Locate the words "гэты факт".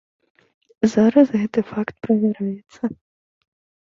1.39-1.95